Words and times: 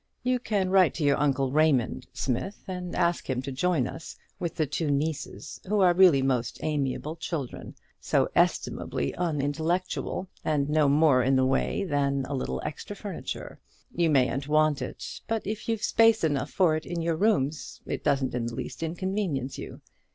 You 0.23 0.39
can 0.39 0.71
write 0.71 0.95
to 0.95 1.03
your 1.03 1.19
uncle 1.19 1.51
Raymond, 1.51 2.07
Smith, 2.11 2.63
and 2.67 2.95
ask 2.95 3.29
him 3.29 3.39
to 3.43 3.51
join 3.51 3.85
us, 3.87 4.15
with 4.39 4.55
the 4.55 4.65
two 4.65 4.89
nieces, 4.89 5.61
who 5.67 5.81
are 5.81 5.93
really 5.93 6.23
most 6.23 6.57
amiable 6.63 7.15
children; 7.15 7.75
so 7.99 8.27
estimably 8.35 9.13
unintellectual, 9.15 10.27
and 10.43 10.67
no 10.69 10.89
more 10.89 11.21
in 11.21 11.35
the 11.35 11.45
way 11.45 11.83
than 11.83 12.25
a 12.25 12.33
little 12.33 12.59
extra 12.65 12.95
furniture: 12.95 13.59
you 13.93 14.09
mayn't 14.09 14.47
want 14.47 14.81
it; 14.81 15.21
but 15.27 15.45
if 15.45 15.69
you've 15.69 15.83
space 15.83 16.23
enough 16.23 16.49
for 16.49 16.75
it 16.75 16.87
in 16.87 17.03
your 17.03 17.15
rooms, 17.15 17.79
it 17.85 18.03
doesn't 18.03 18.33
in 18.33 18.47
the 18.47 18.55
least 18.55 18.81
inconvenience 18.81 19.59
you. 19.59 19.81